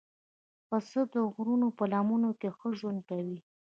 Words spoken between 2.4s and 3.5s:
ښه ژوند کوي.